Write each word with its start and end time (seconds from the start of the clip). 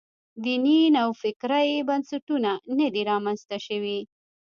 دیني 0.43 0.79
نوفکرۍ 0.95 1.69
بنسټونه 1.87 2.51
نه 2.79 2.87
دي 2.93 3.01
رامنځته 3.11 3.57
شوي. 3.65 3.99